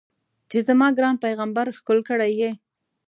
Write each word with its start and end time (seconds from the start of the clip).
چې 0.49 0.57
زما 0.67 0.87
ګران 0.97 1.15
پیغمبر 1.25 1.65
ښکل 1.77 1.99
کړی 2.09 2.31
یې. 2.39 2.51